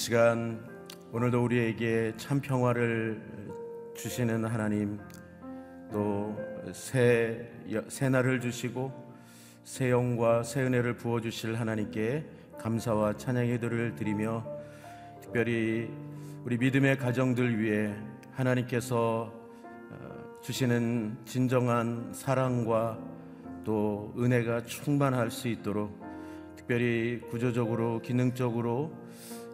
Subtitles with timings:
[0.00, 0.66] 시간
[1.12, 3.20] 오늘도 우리에게 참 평화를
[3.94, 4.98] 주시는 하나님
[5.92, 6.34] 또
[6.72, 7.46] 새
[7.88, 8.90] 새 날을 주시고
[9.62, 12.24] 새 영과 새 은혜를 부어 주실 하나님께
[12.58, 14.42] 감사와 찬양의 기도를 드리며
[15.20, 15.90] 특별히
[16.44, 17.94] 우리 믿음의 가정들 위해
[18.32, 19.30] 하나님께서
[19.90, 22.98] 어, 주시는 진정한 사랑과
[23.64, 26.00] 또 은혜가 충만할 수 있도록
[26.56, 29.09] 특별히 구조적으로 기능적으로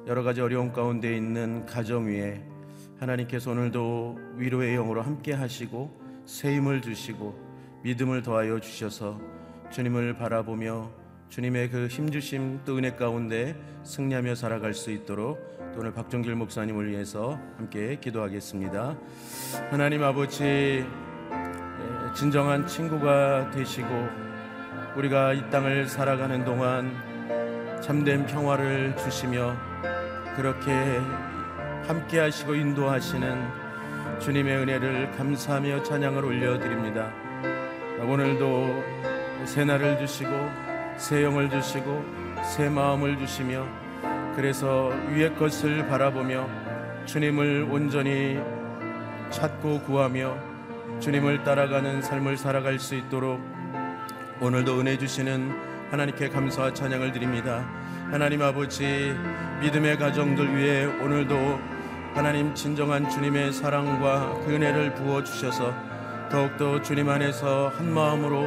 [0.07, 2.41] 여러 가지 어려움 가운데 있는 가정 위에
[3.01, 5.91] 하나님께서 오늘도 위로의 영으로 함께 하시고
[6.25, 7.35] 새 힘을 주시고
[7.83, 9.21] 믿음을 더하여 주셔서
[9.71, 10.89] 주님을 바라보며
[11.29, 15.41] 주님의 그 힘주심 또 은혜 가운데 승리하며 살아갈 수 있도록
[15.75, 18.97] 또 오늘 박종길 목사님을 위해서 함께 기도하겠습니다.
[19.71, 20.87] 하나님 아버지 예,
[22.15, 23.89] 진정한 친구가 되시고
[24.97, 26.95] 우리가 이 땅을 살아가는 동안
[27.83, 29.57] 참된 평화를 주시며
[30.37, 30.71] 그렇게
[31.87, 33.67] 함께 하시고 인도하시는
[34.21, 37.11] 주님의 은혜를 감사하며 찬양을 올려드립니다.
[38.01, 38.85] 오늘도
[39.47, 40.31] 새 날을 주시고
[40.99, 42.05] 새 영을 주시고
[42.45, 43.67] 새 마음을 주시며
[44.37, 46.47] 그래서 위의 것을 바라보며
[47.07, 48.39] 주님을 온전히
[49.31, 50.37] 찾고 구하며
[51.01, 53.41] 주님을 따라가는 삶을 살아갈 수 있도록
[54.41, 57.67] 오늘도 은혜 주시는 하나님께 감사와 찬양을 드립니다.
[58.11, 59.15] 하나님 아버지
[59.61, 61.61] 믿음의 가정들 위해 오늘도
[62.15, 65.75] 하나님 진정한 주님의 사랑과 그 은혜를 부어 주셔서
[66.31, 68.47] 더욱더 주님 안에서 한 마음으로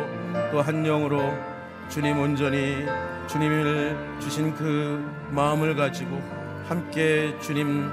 [0.51, 1.33] 또 한 영으로
[1.89, 2.85] 주님 온전히
[3.27, 6.21] 주님을 주신 그 마음을 가지고
[6.67, 7.89] 함께 주님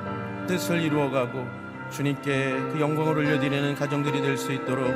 [0.46, 1.46] 뜻을 이루어가고
[1.90, 4.86] 주님께 그 영광을 올려드리는 가정들이 될 수 있도록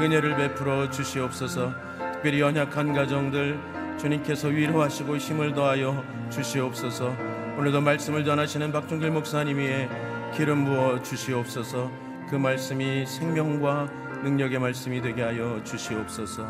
[0.00, 1.72] 은혜를 베풀어 주시옵소서.
[2.14, 3.58] 특별히 연약한 가정들
[3.98, 7.14] 주님께서 위로하시고 힘을 더하여 주시옵소서.
[7.58, 9.88] 오늘도 말씀을 전하시는 박종길 목사님 위에
[10.34, 11.90] 기름 부어 주시옵소서.
[12.30, 13.90] 그 말씀이 생명과
[14.22, 16.46] 능력의 말씀이 되게 하여 주시옵소서.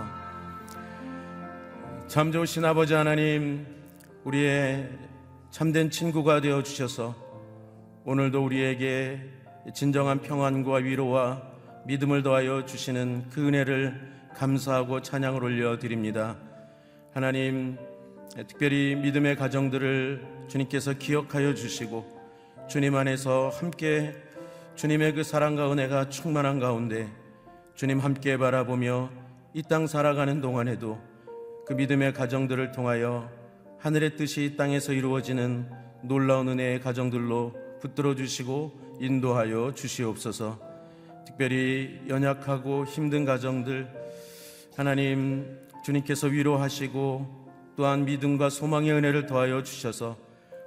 [2.07, 3.67] 참 좋으신 아버지 하나님
[4.25, 4.91] 우리의
[5.51, 7.15] 참된 친구가 되어 주셔서
[8.05, 9.23] 오늘도 우리에게
[9.75, 11.43] 진정한 평안과 위로와
[11.87, 16.37] 믿음을 더하여 주시는 그 은혜를 감사하고 찬양을 올려 드립니다.
[17.19, 17.77] 하나님,
[18.47, 22.07] 특별히 믿음의 가정들을 주님께서 기억하여 주시고
[22.69, 24.15] 주님 안에서 함께
[24.77, 27.09] 주님의 그 사랑과 은혜가 충만한 가운데
[27.75, 29.11] 주님 함께 바라보며
[29.53, 30.97] 이 땅 살아가는 동안에도
[31.67, 33.29] 그 믿음의 가정들을 통하여
[33.81, 35.69] 하늘의 뜻이 이 땅에서 이루어지는
[36.05, 40.61] 놀라운 은혜의 가정들로 붙들어 주시고 인도하여 주시옵소서.
[41.27, 43.89] 특별히 연약하고 힘든 가정들
[44.77, 50.19] 하나님 주님께서 위로하시고 또한 믿음과 소망의 은혜를 더하여 주셔서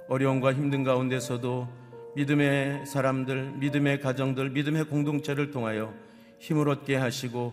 [0.08, 1.68] 어려움과 힘든 가운데서도
[2.16, 5.94] 믿음의 사람들, 믿음의 가정들, 믿음의 공동체를 통하여
[6.40, 7.52] 힘을 얻게 하시고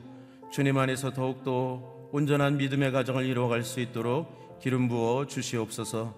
[0.51, 6.15] 주님 안에서 더욱더 온전한 믿음의 가정을 이루어갈 수 있도록 기름 부어 주시옵소서.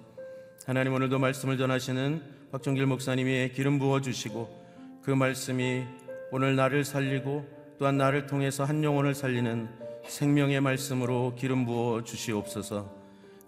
[0.65, 2.21] 하나님 오늘도 말씀을 전하시는
[2.53, 5.83] 박정길 목사님이 기름 부어 주시고 그 말씀이
[6.31, 7.45] 오늘 나를 살리고
[7.77, 12.93] 또한 나를 통해서 한 영혼을 살리는 생명의 말씀으로 기름 부어 주시옵소서.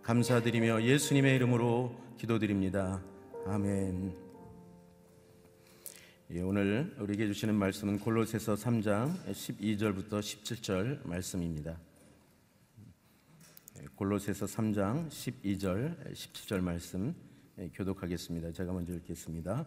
[0.04, 3.02] 감사드리며 예수님의 이름으로 기도드립니다.
[3.46, 4.14] 아멘.
[6.32, 11.78] 예, 오늘 우리에게 주시는 말씀은 골로새서 3장 12절부터 17절 말씀입니다.
[13.82, 17.14] 예, 골로새서 3장 12절 17절 말씀
[17.60, 18.52] 예, 교독하겠습니다.
[18.52, 19.66] 제가 먼저 읽겠습니다.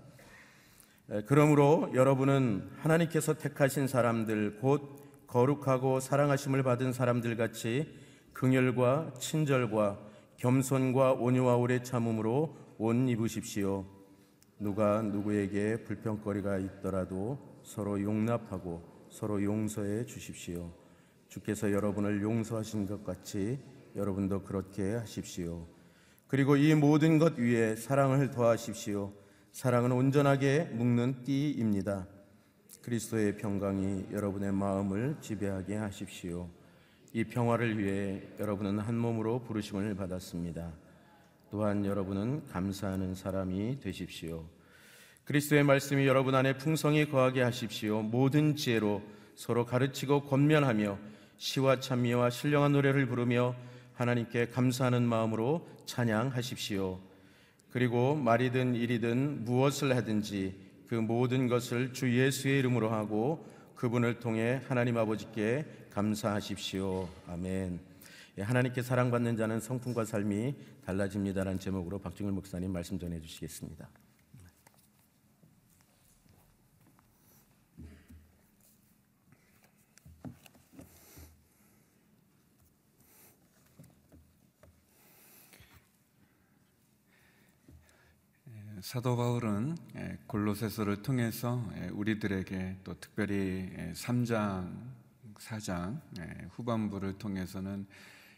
[1.13, 5.06] 예, 그러므로 여러분은 하나님께서 택하신 사람들 곧
[5.37, 7.95] 거룩하고 사랑하심을 받은 사람들 같이
[8.33, 9.99] 긍휼과 친절과
[10.39, 13.85] 겸손과 온유와 오래 참음으로 옷 입으십시오.
[14.59, 20.73] 누가 누구에게 불평거리가 있더라도 서로 용납하고 서로 용서해 주십시오.
[21.29, 23.59] 주께서 여러분을 용서하신 것 같이
[23.95, 25.67] 여러분도 그렇게 하십시오.
[26.29, 29.13] 그리고 이 모든 것 위에 사랑을 더하십시오.
[29.53, 32.16] 사랑은 온전하게 묶는 띠입니다.
[32.87, 36.49] 그리스도의 평강이 여러분의 마음을 지배하게 하십시오.
[37.13, 40.73] 이 평화를 위해 여러분은 한 몸으로 부르심을 받았습니다.
[41.51, 44.45] 또한 여러분은 감사하는 사람이 되십시오.
[45.25, 48.03] 그리스도의 말씀이 여러분 안에 풍성히 거하게 하십시오.
[48.03, 49.03] 모든 지혜로
[49.35, 50.97] 서로 가르치고 권면하며
[51.39, 53.57] 시와 찬미와 신령한 노래를 부르며
[53.95, 57.01] 하나님께 감사하는 마음으로 찬양하십시오.
[57.73, 64.97] 그리고 말이든 일이든 무엇을 하든지 그 모든 것을 주 예수의 이름으로 하고 그분을 통해 하나님
[64.97, 67.09] 아버지께 감사하십시오.
[67.27, 67.81] 아멘.
[68.39, 73.89] 예, 하나님께 사랑받는 자는 성품과 삶이 달라집니다라는 제목으로 박중일 목사님 말씀 전해 주시겠습니다.
[88.87, 89.77] 사도 바울은
[90.29, 94.73] 골로새서를 통해서 우리들에게 또 특별히 3장,
[95.35, 96.01] 4장
[96.51, 97.85] 후반부를 통해서는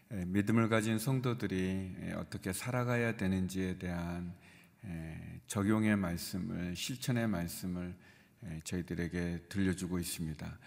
[0.09, 4.33] 믿음을 가진 성도들이 어떻게 살아가야 되는지에 대한
[5.49, 7.95] 적용의 말씀을 실천의 말씀을
[8.65, 10.59] 저희들에게 들려주고 있습니다.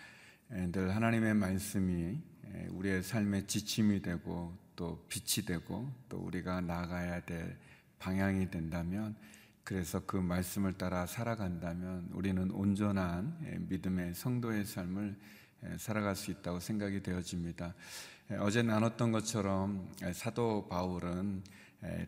[0.74, 2.20] 늘 하나님의 말씀이
[2.70, 7.58] 우리의 삶의 지침이 되고 또 빛이 되고 또 우리가 나가야 될
[7.98, 9.16] 방향이 된다면
[9.64, 15.16] 그래서 그 말씀을 따라 살아간다면 우리는 온전한 예, 믿음의 성도의 삶을
[15.64, 17.76] 예, 살아갈 수 있다고 생각이 되어집니다.
[18.32, 21.44] 예, 어제 나눴던 것처럼 사도 바울은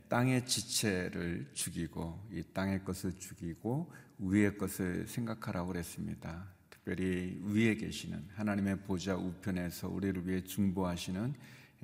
[0.07, 6.47] 땅의 지체를 죽이고 이 땅의 것을 죽이고 위의 것을 생각하라고 그랬습니다.
[6.69, 11.33] 특별히 위에 계시는 하나님의 보좌 우편에서 우리를 위해 중보하시는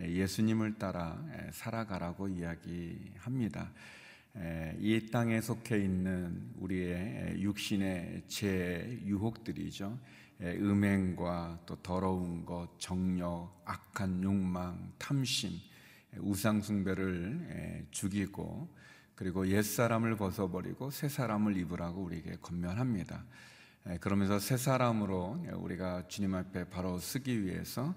[0.01, 1.19] 예수님을 따라
[1.51, 3.71] 살아가라고 이야기합니다.
[4.79, 9.99] 이 땅에 속해 있는 우리의 육신의 제 유혹들이죠.
[10.41, 15.51] 음행과 또 더러운 것, 정력, 악한 욕망, 탐심,
[16.19, 18.73] 우상 숭배를 죽이고
[19.15, 23.25] 그리고 옛 사람을 벗어버리고 새 사람을 입으라고 우리에게 권면합니다.
[23.99, 27.93] 그러면서 새 사람으로 우리가 주님 앞에 바로 쓰기 위해서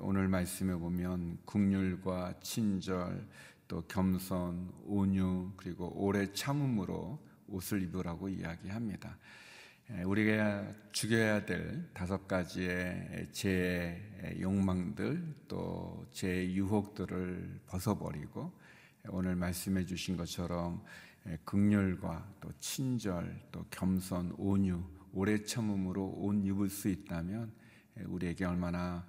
[0.00, 3.26] 오늘 말씀에 보면 국률과 친절
[3.68, 7.18] 또 겸손, 온유 그리고 오래 참음으로
[7.48, 9.16] 옷을 입으라고 이야기합니다.
[10.04, 18.50] 우리가 죽여야 될 다섯 가지의 제 욕망들 또 제 유혹들을 벗어버리고
[19.08, 20.82] 오늘 말씀해 주신 것처럼
[21.44, 24.82] 극렬과 또 친절 또 겸손 온유
[25.12, 27.52] 오래 참음으로 옷 입을 수 있다면
[28.06, 29.06] 우리에게 얼마나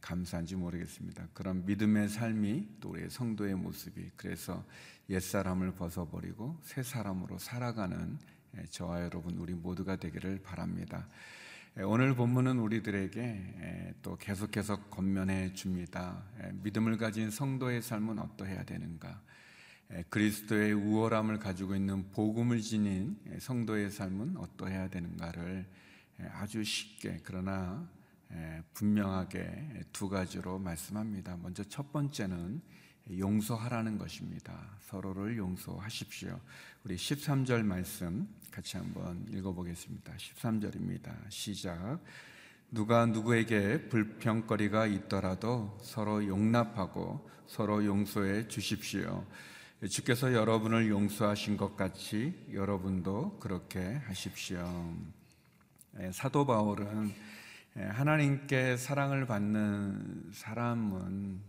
[0.00, 1.28] 감사한지 모르겠습니다.
[1.32, 4.64] 그런 믿음의 삶이 또 우리의 성도의 모습이 그래서
[5.10, 8.18] 옛 사람을 벗어버리고 새 사람으로 살아가는
[8.70, 11.08] 저와 여러분 우리 모두가 되기를 바랍니다.
[11.76, 16.22] 오늘 본문은 우리들에게 또 계속해서 권면해 줍니다.
[16.62, 19.22] 믿음을 가진 성도의 삶은 어떠해야 되는가?
[20.10, 25.66] 그리스도의 우월함을 가지고 있는 복음을 지닌 성도의 삶은 어떠해야 되는가를
[26.32, 27.88] 아주 쉽게 그러나
[28.74, 31.36] 분명하게 두 가지로 말씀합니다.
[31.42, 32.60] 먼저 첫 번째는
[33.18, 34.76] 용서하라는 것입니다.
[34.80, 36.38] 서로를 용서하십시오.
[36.84, 40.12] 우리 13절 말씀 같이 한번 읽어보겠습니다.
[40.14, 41.12] 13절입니다.
[41.28, 42.00] 시작.
[42.70, 49.26] 누가 누구에게 불평거리가 있더라도 서로 용납하고 서로 용서해 주십시오.
[49.90, 54.94] 주께서 여러분을 용서하신 것 같이 여러분도 그렇게 하십시오.
[56.12, 57.41] 사도 바울은 예,
[57.74, 61.40] 하나님께 사랑을 받는 사람은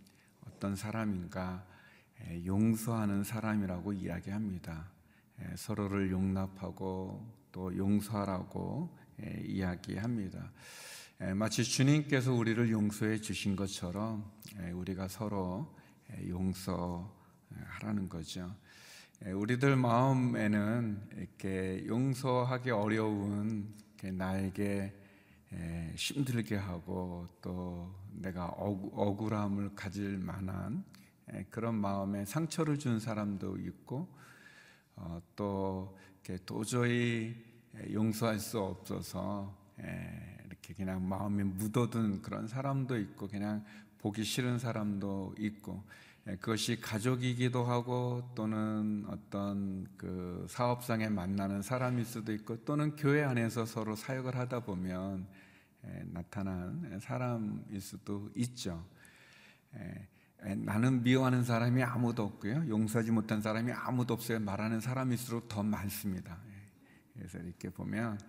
[0.48, 1.66] 어떤 사람인가?
[2.22, 4.90] 예, 용서하는 사람이라고 이야기합니다.
[5.42, 8.98] 예, 서로를 용납하고 또 용서하라고
[9.44, 10.52] 이야기합니다.
[11.36, 14.32] 마치 주님께서 우리를 용서해 주신 것처럼
[14.74, 15.76] 우리가 서로
[16.28, 18.56] 용서하라는 거죠.
[19.24, 25.03] 우리들 마음에는 이렇게 용서하기 어려운 나에게
[25.96, 30.84] 힘들게 하고 또 내가 억울함을 가질 만한
[31.50, 34.08] 그런 마음에 상처를 준 사람도 있고
[34.96, 35.98] 어, 또
[36.46, 37.36] 도저히
[37.92, 39.56] 용서할 수 없어서
[40.46, 43.64] 이렇게 그냥 마음에 묻어둔 그런 사람도 있고 그냥
[43.98, 45.84] 보기 싫은 사람도 있고
[46.26, 53.96] 그것이 가족이기도 하고 또는 어떤 그 사업상에 만나는 사람일 수도 있고 또는 교회 안에서 서로
[53.96, 55.28] 사역을 하다 보면
[56.06, 58.86] 나타난 사람일 수도 있죠.
[60.42, 62.68] 나는 미워하는 사람이 아무도 없고요.
[62.68, 64.40] 용서하지 못한 사람이 아무도 없어요.
[64.40, 66.38] 말하는 사람일수록 더 많습니다.
[67.14, 68.20] 그래서 이렇게 보면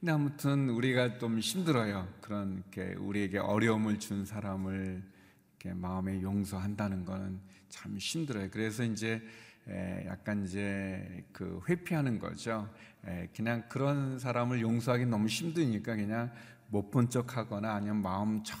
[0.00, 2.08] 근데 아무튼 우리가 좀 힘들어요.
[2.20, 5.02] 그런 게 우리에게 어려움을 준 사람을
[5.50, 8.48] 이렇게 마음에 용서한다는 거는 참 힘들어요.
[8.50, 9.20] 그래서 이제
[10.06, 12.72] 약간 이제 그 회피하는 거죠.
[13.34, 16.32] 그냥 그런 사람을 용서하기 너무 힘드니까 그냥
[16.70, 18.56] 못 본 척하거나 아니면 마음 저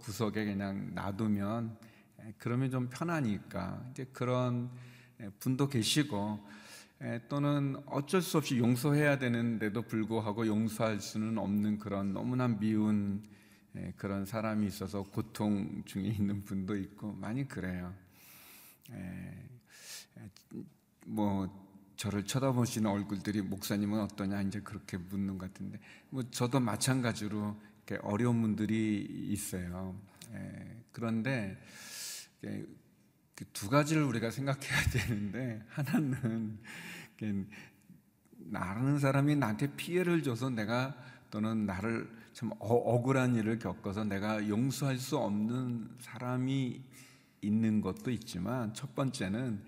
[0.00, 1.78] 구석에 그냥 놔두면
[2.20, 4.70] 에, 그러면 좀 편하니까 이제 그런
[5.20, 6.40] 에, 분도 계시고
[7.02, 13.22] 에, 또는 어쩔 수 없이 용서해야 되는데도 불구하고 용서할 수는 없는 그런 너무나 미운
[13.76, 17.94] 에, 그런 사람이 있어서 고통 중에 있는 분도 있고 많이 그래요.
[21.06, 21.65] 뭐
[21.96, 27.56] 저를 쳐다보시는 얼굴들이 목사님은 어떠냐 이제 그렇게 묻는 것 같은데 뭐 저도 마찬가지로
[28.02, 29.98] 어려운 분들이 있어요.
[30.32, 31.56] 에, 그런데
[32.42, 32.66] 이렇게
[33.34, 36.58] 그두 가지를 우리가 생각해야 되는데 하나는
[38.36, 40.96] 나라는 사람이 나한테 피해를 줘서 내가
[41.30, 46.82] 또는 나를 참 어- 억울한 일을 겪어서 내가 용서할 수 없는 사람이
[47.42, 49.62] 있는 것도 있지만 첫 번째는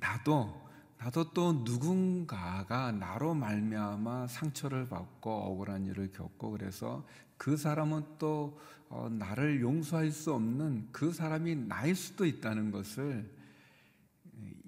[0.00, 0.61] 나도
[1.02, 7.04] 나도 또 누군가가 나로 말미암아 상처를 받고 억울한 일을 겪고 그래서
[7.36, 13.28] 그 사람은 또 어, 나를 용서할 수 없는 그 사람이 나일 수도 있다는 것을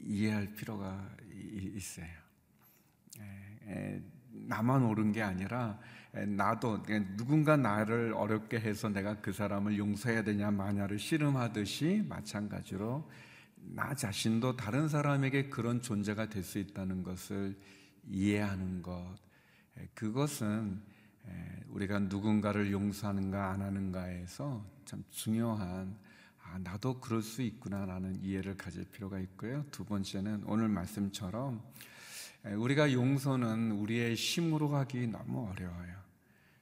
[0.02, 2.08] 이해할 필요가 이- 있어요.
[4.32, 5.78] 나만 옳은 게 아니라
[6.14, 6.82] 에, 나도
[7.16, 13.08] 누군가 나를 어렵게 해서 내가 그 사람을 용서해야 되냐 마냐를 씨름하듯이 마찬가지로
[13.66, 17.58] 나 자신도 다른 사람에게 그런 존재가 될 수 있다는 것을
[18.06, 19.16] 이해하는 것
[19.78, 20.80] 에, 그것은
[21.26, 25.96] 에, 우리가 누군가를 용서하는가 안 하는가에서 참 중요한
[26.42, 29.64] 아, 나도 그럴 수 있구나라는 이해를 가질 필요가 있고요.
[29.70, 31.62] 두 번째는 오늘 말씀처럼
[32.44, 35.94] 에, 우리가 용서는 우리의 힘으로 하기 너무 어려워요.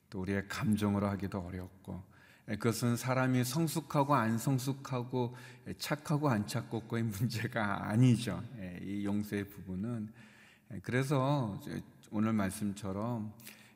[0.08, 2.11] 또 우리의 감정으로 하기도 어렵고 에,
[2.46, 5.36] 그것은 사람이 성숙하고 안 성숙하고
[5.68, 8.42] 에, 착하고 안 착고의 문제가 아니죠.
[8.58, 10.12] 에, 이 용서의 부분은
[10.72, 11.60] 에, 그래서
[12.10, 13.32] 오늘 말씀처럼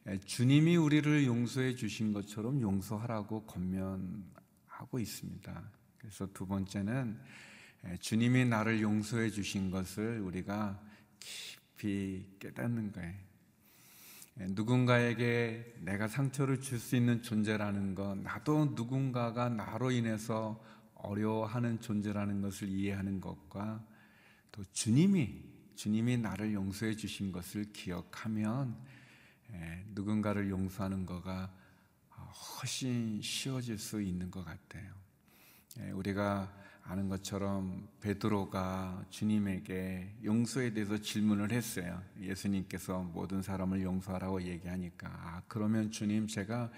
[0.07, 5.70] 에, 주님이 우리를 용서해 주신 것처럼 용서하라고 권면하고 있습니다.
[5.98, 7.20] 그래서 두 번째는
[7.85, 10.83] 에, 주님이 나를 용서해 주신 것을 우리가
[11.20, 13.25] 깊이 깨닫는 거예요.
[14.38, 20.62] 에, 누군가에게 내가 상처를 줄 수 있는 존재라는 것, 나도 누군가가 나로 인해서
[20.94, 23.85] 어려워하는 존재라는 것을 이해하는 것과
[24.53, 25.44] 또 주님이
[25.75, 28.77] 주님이 나를 용서해 주신 것을 기억하면
[29.53, 31.53] 에, 누군가를 용서하는 거가
[32.11, 34.90] 어, 훨씬 쉬워질 수 있는 것 같아요.
[35.79, 36.51] 에, 우리가
[36.88, 42.01] 아는 것처럼 베드로가 주님에게 용서에 대해서 질문을 했어요.
[42.20, 46.70] 예수님께서 모든 사람을 용서하라고 얘기하니까 아, 그러면 주님 제가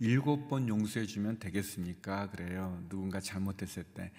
[0.00, 2.30] 일곱 번 용서해 주면 되겠습니까?
[2.30, 2.84] 그래요.
[2.90, 4.12] 누군가 잘못했을 때.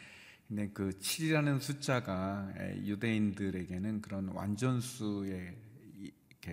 [0.47, 5.55] 근데 그 7이라는 숫자가 에, 유대인들에게는 그런 완전수에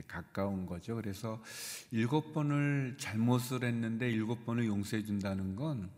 [0.07, 0.97] 가까운 거죠.
[0.97, 1.43] 그래서
[1.91, 5.91] 일곱 번을 잘못을 했는데 일곱 번을 용서해 준다는 건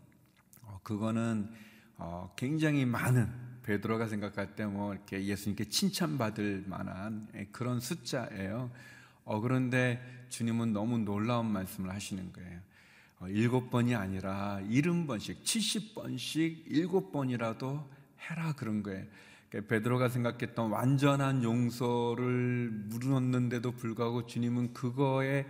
[0.61, 1.49] 어, 그거는
[1.97, 8.69] 어, 굉장히 많은 베드로가 생각할 때 뭐 이렇게 예수님께 칭찬받을 만한 예, 그런 숫자예요.
[9.23, 12.59] 어, 그런데 주님은 너무 놀라운 말씀을 하시는 거예요.
[13.19, 17.89] 어, 일곱 번이 아니라 일흔 번씩, 칠십 번씩 일곱 번이라도
[18.29, 19.05] 해라 그런 거예요.
[19.49, 25.45] 그러니까 베드로가 생각했던 완전한 용서를 물었는데도 불구하고 주님은 그거에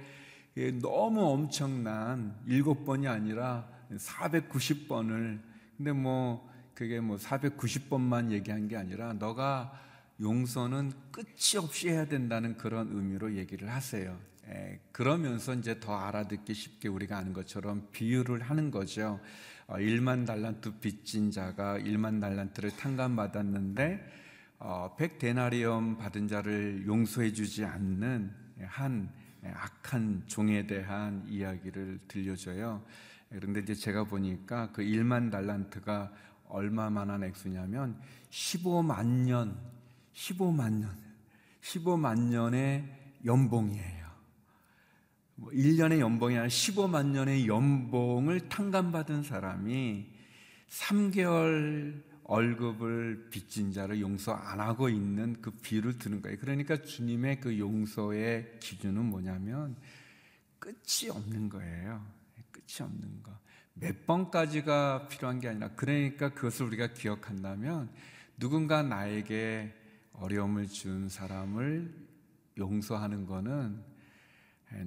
[0.58, 5.40] 예, 너무 엄청난 일곱 번이 아니라 490번을
[5.78, 9.82] 근데 뭐 그게 뭐 490번만 얘기한 게 아니라 너가
[10.20, 14.18] 용서는 끝이 없이 해야 된다는 그런 의미로 얘기를 하세요.
[14.48, 19.20] 에, 그러면서 이제 더 알아듣기 쉽게 우리가 아는 것처럼 비유를 하는 거죠.
[19.68, 24.12] 어, 1만 달란트 빚진 자가 1만 달란트를 탕감받았는데
[24.60, 28.32] 어, 100데나리엄 받은 자를 용서해 주지 않는
[28.64, 29.12] 한
[29.44, 32.84] 악한 종에 대한 이야기를 들려줘요.
[33.30, 36.12] 그런데 이제 제가 보니까 그 1만 달란트가
[36.48, 39.58] 얼마만한 액수냐면 15만 년,
[40.14, 40.98] 15만 년,
[41.62, 42.86] 15만 년의
[43.26, 44.06] 연봉이에요.
[45.36, 50.08] 뭐 1년의 연봉이 아니라 15만 년의 연봉을 탕감받은 사람이
[50.70, 56.38] 3개월 월급을 빚진 자를 용서 안 하고 있는 그 비유를 드는 거예요.
[56.40, 59.76] 그러니까 주님의 그 용서의 기준은 뭐냐면
[60.60, 62.04] 끝이 없는 거예요.
[62.66, 63.32] 끝이 없는 거.
[63.74, 67.90] 몇 번까지가 필요한 게 아니라 그러니까 그것을 우리가 기억한다면
[68.38, 69.74] 누군가 나에게
[70.14, 71.94] 어려움을 준 사람을
[72.58, 73.84] 용서하는 거는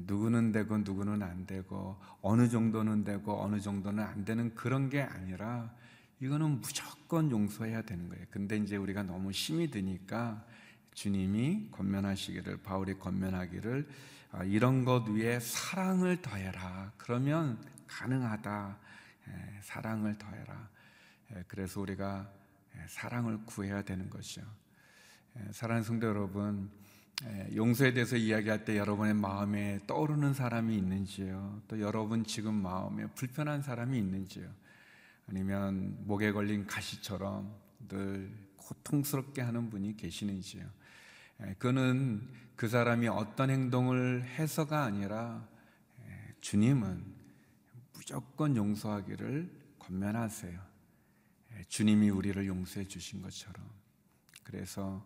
[0.06, 5.72] 누구는 되고 누구는 안 되고 어느 정도는 되고 어느 정도는 안 되는 그런 게 아니라
[6.20, 8.24] 이거는 무조건 용서해야 되는 거예요.
[8.30, 10.44] 근데 이제 우리가 너무 힘이 드니까
[10.94, 16.92] 주님이 권면하시기를 바울이 권면하기를 아, 이런 것 위에 사랑을 더해라.
[16.96, 18.78] 그러면 가능하다.
[19.28, 20.68] 예, 사랑을 더해라.
[21.34, 22.30] 예, 그래서 우리가
[22.76, 24.44] 예, 사랑을 구해야 되는 것이요.
[25.52, 26.70] 사랑하는 성도 여러분,
[27.54, 31.62] 용서에 대해서 이야기할 때 여러분의 마음에 떠오르는 사람이 있는지요?
[31.68, 34.48] 또 여러분 지금 마음에 불편한 사람이 있는지요?
[35.28, 37.54] 아니면 목에 걸린 가시처럼
[37.88, 40.64] 늘 고통스럽게 하는 분이 계시는지요?
[41.58, 45.48] 그는 그 사람이 어떤 행동을 해서가 아니라
[46.40, 47.04] 주님은
[47.92, 50.60] 무조건 용서하기를 권면하세요.
[51.68, 53.64] 주님이 우리를 용서해 주신 것처럼.
[54.42, 55.04] 그래서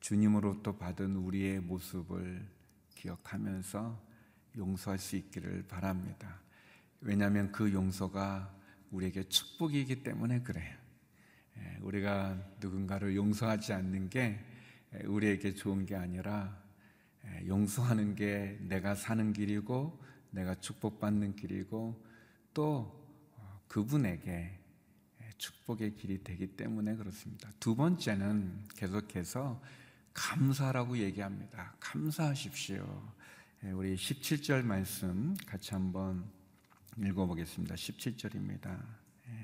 [0.00, 2.46] 주님으로부터 받은 우리의 모습을
[2.94, 4.08] 기억하면서
[4.56, 6.40] 용서할 수 있기를 바랍니다.
[7.00, 8.54] 왜냐하면 그 용서가
[8.90, 10.76] 우리에게 축복이기 때문에 그래요.
[11.80, 14.44] 우리가 누군가를 용서하지 않는 게
[15.04, 16.56] 우리에게 좋은 게 아니라
[17.46, 22.04] 용서하는 게 내가 사는 길이고 내가 축복받는 길이고
[22.54, 24.58] 또 어, 그분에게
[25.38, 27.50] 축복의 길이 되기 때문에 그렇습니다.
[27.60, 29.62] 두 번째는 계속해서
[30.12, 31.74] 감사라고 얘기합니다.
[31.78, 33.12] 감사하십시오.
[33.74, 36.24] 우리 17절 말씀 같이 한번
[36.96, 37.74] 읽어보겠습니다.
[37.76, 38.80] 17절입니다.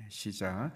[0.09, 0.73] 시작.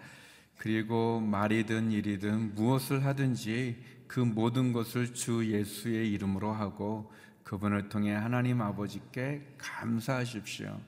[0.57, 8.59] 그리고 말이든 일이든 무엇을 하든지 그 모든 것을 주 예수의 이름으로 하고 그분을 통해 하나님
[8.59, 10.81] 아버지께 감사하십시오.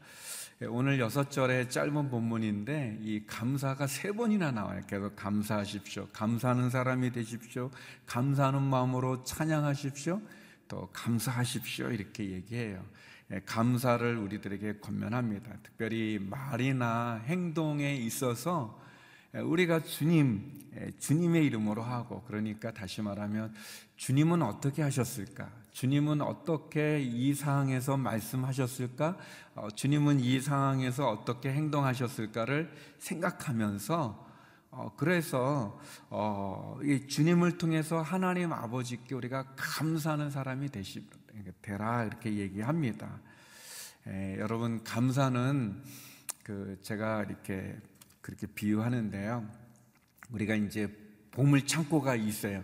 [0.64, 4.82] 예, 오늘 여섯 절의 짧은 본문인데 이 감사가 세 번이나 나와요.
[4.88, 6.08] 계속 감사하십시오.
[6.12, 7.70] 감사하는 사람이 되십시오.
[8.08, 10.20] 감사하는 마음으로 찬양하십시오.
[10.68, 11.92] 또 감사하십시오.
[11.92, 12.84] 이렇게 얘기해요.
[13.34, 15.52] 예, 감사를 우리들에게 권면합니다.
[15.62, 18.82] 특별히 말이나 행동에 있어서
[19.34, 20.52] 우리가 주님,
[21.00, 23.54] 주님의 이름으로 하고, 그러니까 다시 말하면,
[23.96, 25.50] 주님은 어떻게 하셨을까?
[25.72, 29.17] 주님은 어떻게 이 상황에서 말씀하셨을까?
[29.56, 34.28] 어, 주님은 이 상황에서 어떻게 행동하셨을까를 생각하면서,
[34.72, 41.08] 어, 그래서, 어, 이 주님을 통해서 하나님 아버지께 우리가 감사하는 사람이 되시,
[41.62, 43.22] 되라, 이렇게 얘기합니다.
[44.08, 45.84] 에, 여러분, 감사는
[46.44, 47.78] 그 제가 이렇게
[48.22, 49.48] 그렇게 비유하는데요.
[50.32, 50.88] 우리가 이제
[51.32, 52.64] 보물 창고가 있어요.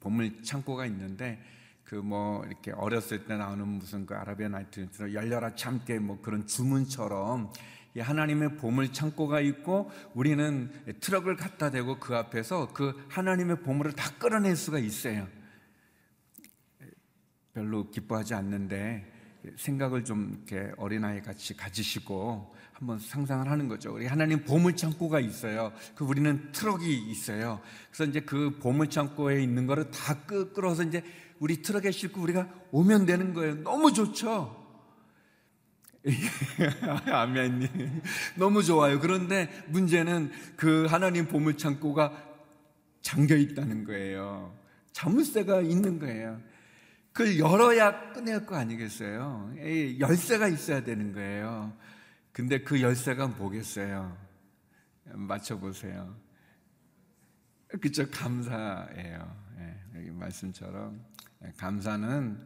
[0.00, 1.40] 보물 창고가 있는데
[1.88, 7.50] 그 뭐 이렇게 어렸을 때 나오는 무슨 그 아라비아 나이트 열려라 참깨 뭐 그런 주문처럼
[7.98, 14.54] 하나님의 보물 창고가 있고 우리는 트럭을 갖다 대고 그 앞에서 그 하나님의 보물을 다 끌어낼
[14.54, 15.26] 수가 있어요.
[17.54, 19.17] 별로 기뻐하지 않는데
[19.56, 23.94] 생각을 좀 이렇게 어린아이 같이 가지시고 한번 상상을 하는 거죠.
[23.94, 25.72] 우리 하나님 보물 창고가 있어요.
[25.94, 27.60] 그 우리는 트럭이 있어요.
[27.90, 31.02] 그래서 이제 그 보물 창고에 있는 거를 다 끌어서 이제
[31.40, 33.56] 우리 트럭에 싣고 우리가 오면 되는 거예요.
[33.62, 34.56] 너무 좋죠.
[37.06, 38.02] 아멘님.
[38.36, 39.00] 너무 좋아요.
[39.00, 42.12] 그런데 문제는 그 하나님 보물 창고가
[43.02, 44.56] 잠겨 있다는 거예요.
[44.92, 46.40] 자물쇠가 있는 거예요.
[47.18, 49.52] 그걸 열어야 꺼낼 거 아니겠어요?
[49.98, 51.76] 열쇠가 있어야 되는 거예요.
[52.30, 54.16] 근데 그 열쇠가 뭐겠어요?
[55.02, 56.14] 맞춰보세요.
[57.80, 59.36] 그쵸, 감사예요.
[59.58, 61.04] 예, 여기 말씀처럼.
[61.44, 62.38] 예, 감사는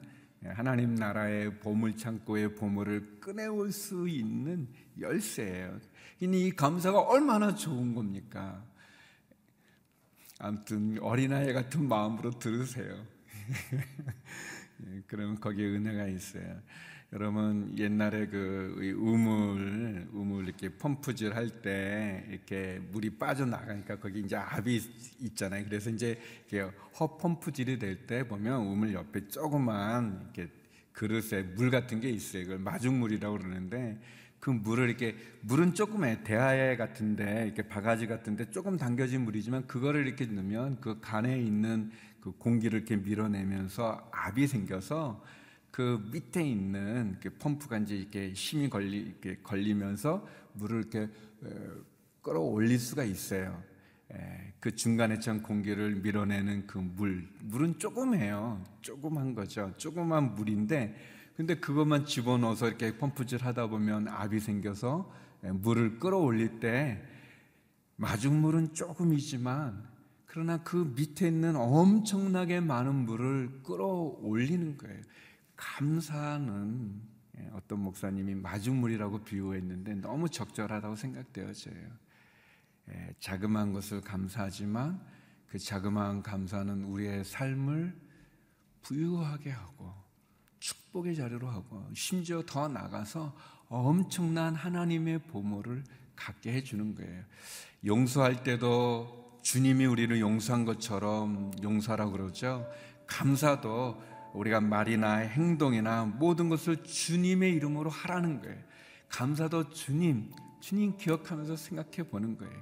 [0.43, 5.81] 하나님 나라의 보물창고의 보물을 꺼내올 수 있는 열쇠예요.
[6.21, 8.65] 이 감사가 얼마나 좋은 겁니까?
[10.39, 13.05] 아무튼 어린아이 같은 마음으로 들으세요.
[14.89, 16.61] 예, 그러면 거기에 은혜가 있어요.
[17.13, 24.35] 여러분 옛날에 그 우물 우물 이렇게 펌프질 할 때 이렇게 물이 빠져 나가니까 거기 이제
[24.37, 24.81] 압이
[25.21, 25.65] 있잖아요.
[25.67, 26.19] 그래서 이제
[26.99, 30.51] 허 펌프질이 될 때 보면 우물 옆에 조그만 이렇게
[30.93, 32.45] 그릇에 물 같은 게 있어요.
[32.45, 34.01] 그걸 마중물이라고 그러는데
[34.41, 40.27] 그 물을 이렇게 물은 조금해 대하에 같은데 이렇게 바가지 같은데 조금 담겨진 물이지만 그거를 이렇게
[40.27, 41.91] 넣으면 그 간에 있는
[42.23, 45.23] 그 공기를 이렇게 밀어내면서 압이 생겨서
[45.73, 51.09] 그 밑에 있는 그 펌프가 이제 이렇게 힘이 걸리 이렇게 걸리면서 물을 이렇게
[52.23, 53.63] 끌어올릴 수가 있어요.
[54.61, 58.63] 그 중간에 참 공기를 밀어내는 그 물, 물은 조금해요.
[58.83, 59.73] 조그만 거죠.
[59.77, 60.95] 조그만 물인데,
[61.35, 67.03] 근데 그것만 집어넣어서 이렇게 펌프질 하다 보면 압이 생겨서 물을 끌어올릴 때
[67.97, 69.91] 마중물은 조금이지만
[70.33, 75.03] 그러나 그 밑에 있는 엄청나게 많은 물을 끌어올리는 거예요.
[75.57, 77.03] 감사는
[77.37, 81.87] 예, 어떤 목사님이 마중물이라고 비유했는데 너무 적절하다고 생각되어져요.
[82.93, 85.05] 예, 자그마한 것을 감사하지만
[85.49, 87.95] 그 자그마한 감사는 우리의 삶을
[88.81, 89.93] 부유하게 하고
[90.61, 93.37] 축복의 자리로 하고 심지어 더 나가서
[93.69, 95.85] 엄청난 하나님의 보물을
[96.17, 97.23] 갖게 해주는 거예요.
[97.85, 102.67] 용서할 때도 주님이 우리를 용서한 것처럼 용서라고 그러죠.
[103.07, 104.01] 감사도
[104.33, 108.57] 우리가 말이나 행동이나 모든 것을 주님의 이름으로 하라는 거예요.
[109.09, 112.55] 감사도 주님, 주님 기억하면서 생각해 보는 거예요.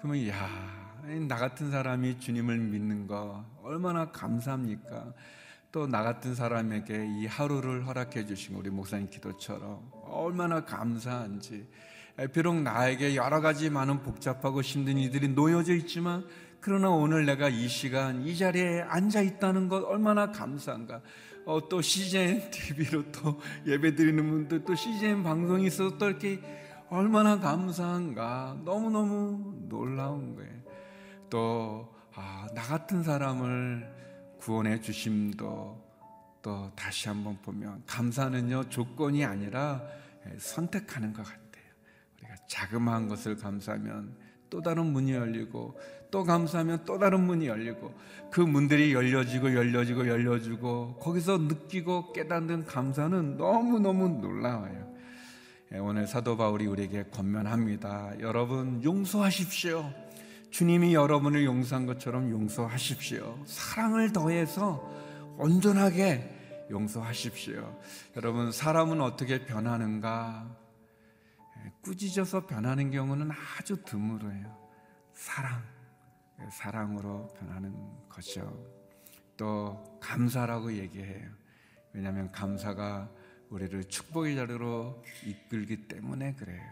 [0.00, 0.48] 그러면 야,
[1.26, 5.14] 나 같은 사람이 주님을 믿는 거 얼마나 감사합니까?
[5.70, 11.68] 또 나 같은 사람에게 이 하루를 허락해 주신 우리 목사님 기도처럼 얼마나 감사한지
[12.26, 16.24] 비록 나에게 여러 가지 많은 복잡하고 힘든 일들이 놓여져 있지만
[16.60, 21.00] 그러나 오늘 내가 이 시간 이 자리에 앉아 있다는 것 얼마나 감사한가.
[21.46, 26.40] 어, 또 CGN TV로 또 예배 드리는 분들 또 CGN 방송이 있어서 또 이렇게
[26.90, 28.58] 얼마나 감사한가.
[28.64, 30.52] 너무너무 놀라운 거예요.
[31.30, 33.88] 또, 아, 나 같은 사람을
[34.38, 35.88] 구원해 주심도
[36.42, 39.82] 또 다시 한번 보면 감사는요, 조건이 아니라
[40.38, 41.47] 선택하는 것 같아요.
[42.48, 44.14] 자그마한 것을 감사하면
[44.50, 45.78] 또 다른 문이 열리고
[46.10, 47.94] 또 감사하면 또 다른 문이 열리고
[48.30, 54.88] 그 문들이 열려지고 열려지고 열려지고 거기서 느끼고 깨닫는 감사는 너무너무 놀라워요.
[55.72, 58.20] 예, 오늘 사도 바울이 우리에게 권면합니다.
[58.20, 59.92] 여러분 용서하십시오.
[60.50, 63.42] 주님이 여러분을 용서한 것처럼 용서하십시오.
[63.44, 64.82] 사랑을 더해서
[65.36, 67.78] 온전하게 용서하십시오.
[68.16, 70.67] 여러분 사람은 어떻게 변하는가?
[71.68, 74.56] 예, 꾸짖어서 변하는 경우는 아주 드물어요.
[75.12, 75.62] 사랑.
[76.50, 77.74] 사랑으로 변하는
[78.08, 78.64] 것이죠.
[79.36, 81.28] 또 감사라고 얘기해요.
[81.92, 83.10] 왜냐하면 감사가
[83.50, 86.62] 우리를 축복의 자리로 이끌기 때문에 그래요.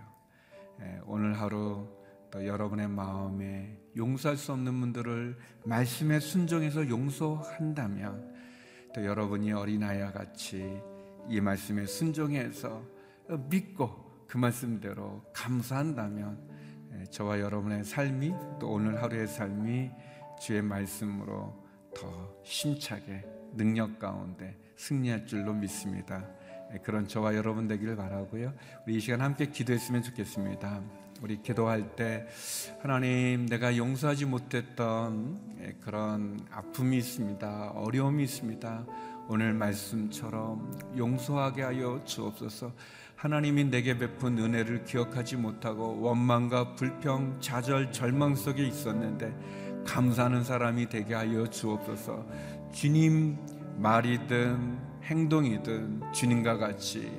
[0.80, 1.88] 예, 오늘 하루
[2.30, 8.34] 또 여러분의 마음에 용서할 수 없는 분들을 말씀에 순종해서 용서한다면
[8.94, 10.80] 또 여러분이 어린아이와 같이
[11.28, 12.84] 이 말씀에 순종해서
[13.48, 16.38] 믿고 그 말씀대로 감사한다면
[16.94, 19.90] 예, 저와 여러분의 삶이 또 오늘 하루의 삶이
[20.40, 26.26] 주의 말씀으로 더 심차게 능력 가운데 승리할 줄로 믿습니다.
[26.72, 28.52] 예, 그런 저와 여러분 되기를 바라고요.
[28.86, 30.82] 우리 이 시간 함께 기도했으면 좋겠습니다.
[31.22, 32.26] 우리 기도할 때
[32.80, 37.70] 하나님 내가 용서하지 못했던 예, 그런 아픔이 있습니다.
[37.70, 38.86] 어려움이 있습니다.
[39.28, 42.72] 오늘 말씀처럼 용서하게 하여 주옵소서.
[43.16, 49.34] 하나님이 내게 베푼 은혜를 기억하지 못하고 원망과 불평, 좌절, 절망 속에 있었는데
[49.86, 52.26] 감사하는 사람이 되게 하여 주옵소서.
[52.72, 53.38] 주님
[53.78, 57.10] 말이든 행동이든 주님과 같이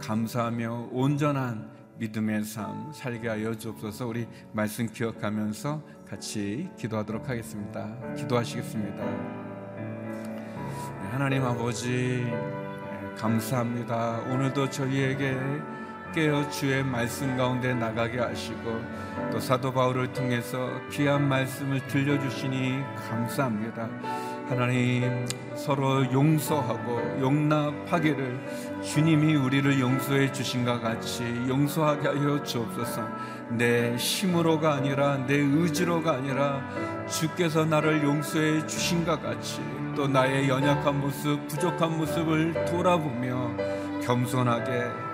[0.00, 4.08] 감사하며 온전한 믿음의 삶 살게 하여 주옵소서.
[4.08, 8.14] 우리 말씀 기억하면서 같이 기도하도록 하겠습니다.
[8.16, 9.04] 기도하시겠습니다.
[11.02, 12.24] 네, 하나님 아버지
[13.18, 14.20] 감사합니다.
[14.28, 15.38] 오늘도 저희에게
[16.14, 18.80] 깨어 주의 말씀 가운데 나가게 하시고
[19.32, 23.88] 또 사도 바울을 통해서 귀한 말씀을 들려주시니 감사합니다.
[24.48, 25.26] 하나님
[25.56, 33.08] 서로 용서하고 용납하기를 주님이 우리를 용서해 주신 것 같이 용서하게 하여 주옵소서.
[33.50, 36.60] 내 힘으로가 아니라 내 의지로가 아니라
[37.08, 39.62] 주께서 나를 용서해 주신 것 같이
[39.96, 43.56] 또 나의 연약한 모습, 부족한 모습을 돌아보며
[44.04, 45.04] 겸손하게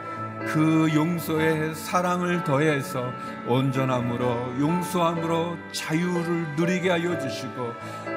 [0.46, 3.12] 그 용서의 사랑을 더해서
[3.46, 7.72] 온전함으로 용서함으로 자유를 누리게 하여 주시고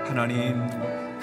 [0.07, 0.67] 하나님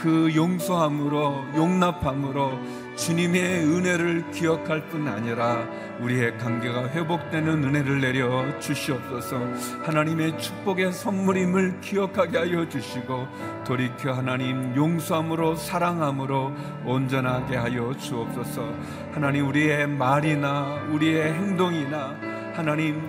[0.01, 2.59] 그 용서함으로 용납함으로
[2.97, 5.69] 주님의 은혜를 기억할 뿐 아니라
[6.01, 9.39] 우리의 관계가 회복되는 은혜를 내려 주시옵소서.
[9.83, 13.29] 하나님의 축복의 선물임을 기억하게 하여 주시고
[13.67, 16.55] 돌이켜 하나님 용서함으로 사랑함으로
[16.87, 18.73] 온전하게 하여 주옵소서.
[19.13, 22.17] 하나님 우리의 말이나 우리의 행동이나
[22.55, 23.03] 하나님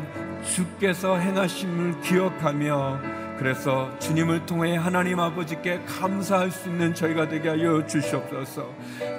[0.44, 8.70] 주께서 행하심을 기억하며 그래서 주님을 통해 하나님 아버지께 감사할 수 있는 저희가 되게 하여 주시옵소서.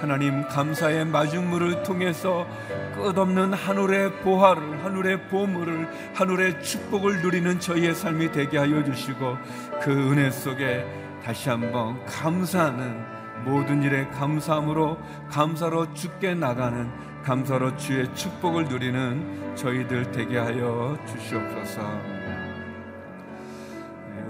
[0.01, 2.47] 하나님 감사의 마중물을 통해서
[2.95, 9.39] 끝없는 하늘의 보화를, 하늘의 보물을, 하늘의 축복을 누리는 저희의 삶이 되게 하여 주시고
[9.83, 10.87] 그 은혜 속에
[11.25, 13.05] 다시 한번 감사하는
[13.45, 15.01] 모든 일에 감사함으로
[15.33, 16.89] 감사로 죽게 나가는
[17.25, 22.22] 감사로 주의 축복을 누리는 저희들 되게 하여 주시옵소서.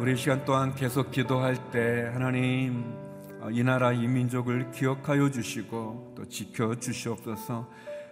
[0.02, 2.92] 우리 시간 또한 계속 기도할 때 하나님
[3.40, 7.68] 어, 이 나라 이 민족을 기억하여 주시고 또 지켜 주시옵소서.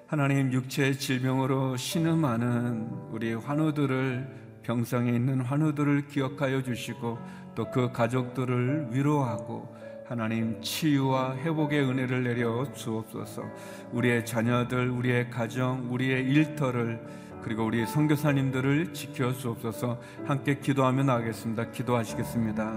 [0.07, 7.19] 하나님 육체의 질병으로 신음하는 우리 환우들을 병상에 있는 환우들을 기억하여 주시고
[7.57, 9.75] 또 그 가족들을 위로하고
[10.07, 13.43] 하나님 치유와 회복의 은혜를 내려 주옵소서.
[13.91, 17.01] 우리의 자녀들, 우리의 가정, 우리의 일터를
[17.43, 19.99] 그리고 우리 선교사님들을 지켜 주옵소서.
[20.27, 21.71] 함께 기도하며 나가겠습니다.
[21.71, 22.73] 기도하시겠습니다.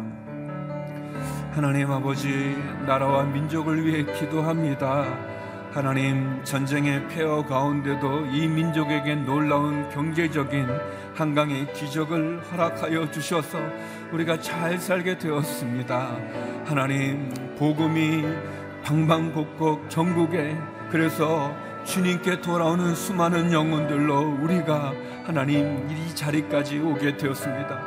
[1.51, 5.05] 하나님 아버지 나라와 민족을 위해 기도합니다.
[5.71, 10.67] 하나님 전쟁의 폐허 가운데도 이 민족에게 놀라운 경제적인
[11.15, 13.57] 한강의 기적을 허락하여 주셔서
[14.11, 16.17] 우리가 잘 살게 되었습니다.
[16.65, 18.23] 하나님 복음이
[18.83, 20.55] 방방곡곡 전국에
[20.91, 21.51] 그래서
[21.85, 24.93] 주님께 돌아오는 수많은 영혼들로 우리가
[25.25, 27.81] 하나님 이 자리까지 오게 되었습니다.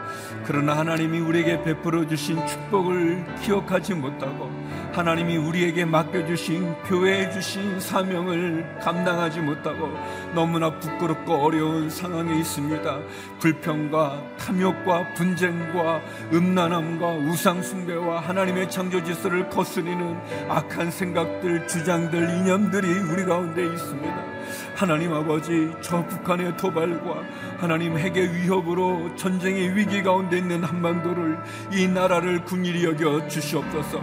[0.44, 4.50] 그러나 하나님이 우리에게 베풀어 주신 축복을 기억하지 못하고
[4.96, 9.90] 하나님이 우리에게 맡겨주신 교회에 주신 사명을 감당하지 못하고
[10.34, 13.00] 너무나 부끄럽고 어려운 상황에 있습니다.
[13.38, 16.00] 불평과 탐욕과 분쟁과
[16.32, 24.35] 음란함과 우상숭배와 하나님의 창조 질서를 거스리는 악한 생각들, 주장들, 이념들이 우리 가운데 있습니다.
[24.74, 27.22] 하나님 아버지 저 북한의 도발과
[27.58, 31.38] 하나님 핵의 위협으로 전쟁의 위기 가운데 있는 한반도를
[31.72, 34.00] 이 나라를 군일이 여겨 주시옵소서.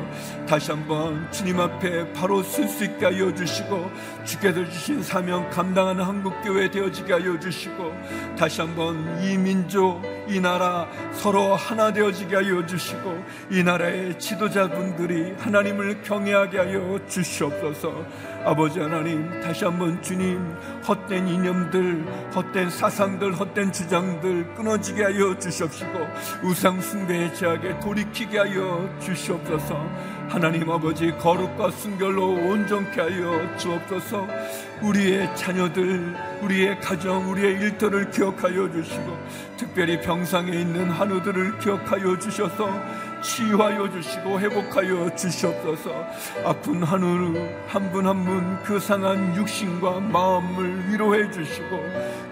[0.48, 3.92] 다시 한번 주님 앞에 바로 쓸 수 있게 하여 주시고
[4.26, 7.94] 주께서 주신 사명 감당하는 한국교회 되어지게 하여 주시고
[8.38, 16.02] 다시 한번 이 민족 이 나라 서로 하나 되어지게 하여 주시고 이 나라의 지도자분들이 하나님을
[16.02, 18.06] 경외하게 하여 주시옵소서
[18.46, 20.40] 아버지 하나님 다시 한번 주님
[20.86, 26.00] 헛된 이념들 헛된 사상들 헛된 주장들 끊어지게 하여 주시옵시고
[26.44, 30.14] 우상 숭배의 제약에 돌이키게 하여 주시옵소서.
[30.28, 34.28] 하나님 아버지 거룩과 순결로 온전케 하여 주옵소서.
[34.82, 39.18] 우리의 자녀들 우리의 가정 우리의 일터를 기억하여 주시고
[39.58, 42.70] 특별히 병상에 있는 한우들을 기억하여 주셔서
[43.24, 45.92] 치유하여 주시고 회복하여 주시옵소서.
[46.46, 47.34] 아픈 한우
[47.68, 51.84] 한분 한 분 그 상한 육신과 마음을 위로해 주시고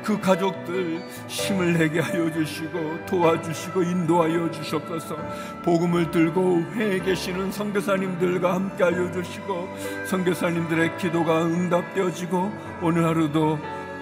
[0.03, 5.15] 그 가족들 힘을 내게 하여 주시고 도와주시고 인도하여 주시옵소서.
[5.63, 9.69] 복음을 들고 회에 계시는 선교사님들과 함께 하여 주시고
[10.07, 12.51] 선교사님들의 기도가 응답되어지고
[12.81, 13.59] 오늘 하루도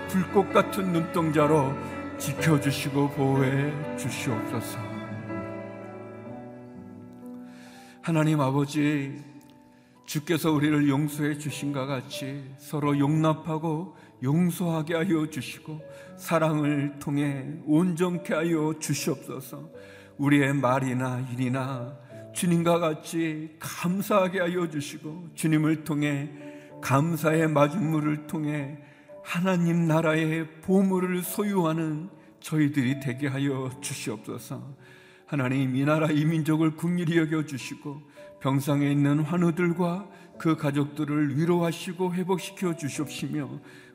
[0.10, 1.76] 불꽃 같은 눈동자로
[2.18, 4.89] 지켜주시고 보호해 주시옵소서
[8.10, 9.24] 하나님 아버지
[10.08, 15.80] 주께서 우리를 용서해 주신과 같이 서로 용납하고 용서하게 하여 주시고
[16.18, 19.70] 사랑을 통해 온전케 하여 주시옵소서.
[20.18, 21.96] 우리의 말이나 일이나
[22.34, 26.32] 주님과 같이 감사하게 하여 주시고 주님을 통해
[26.82, 28.80] 감사의 마중물을 통해
[29.24, 34.64] 하나님 나라의 보물을 소유하는 저희들이 되게 하여 주시옵소서.
[35.30, 38.02] 하나님 이 나라 이 민족을 국률이 여겨 주시고
[38.40, 43.48] 병상에 있는 환우들과 그 가족들을 위로하시고 회복시켜 주시옵시며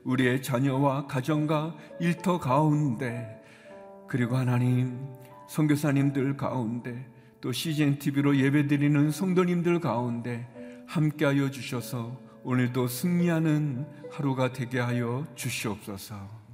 [0.05, 3.43] 우리의 자녀와 가정과 일터 가운데
[4.07, 4.97] 그리고 하나님
[5.49, 7.05] 선교사님들 가운데
[7.41, 10.47] 또 CGN TV로 예배드리는 성도님들 가운데
[10.87, 16.44] 함께하여 주셔서 오늘도 승리하는 하루가 되게 하여 주시옵소서.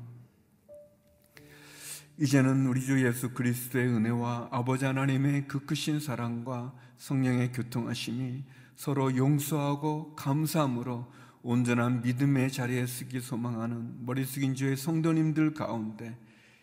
[2.22, 8.44] 이제는 우리 주 예수 그리스도의 은혜와 아버지 하나님의 그 크신 사랑과 성령의 교통하심이
[8.76, 16.16] 서로 용서하고 감사함으로 온전한 믿음의 자리에 쓰기 소망하는 머리 숙인 주의 성도님들 가운데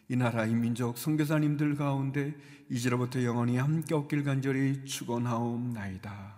[0.09, 2.36] 이 나라 이 민족 선교사님들 가운데
[2.70, 6.38] 이제로부터 영원히 함께 없길 간절히 축원하옵나이다.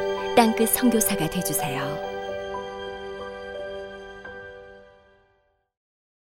[0.35, 2.10] 땅끝 성교사가 되주세요